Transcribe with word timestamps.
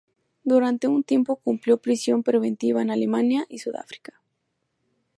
Durante 0.43 0.87
un 0.87 1.03
tiempo 1.03 1.35
cumplió 1.35 1.77
prisión 1.77 2.23
preventiva 2.23 2.81
en 2.81 2.89
Alemania 2.89 3.45
y 3.49 3.59
Sudáfrica. 3.59 4.19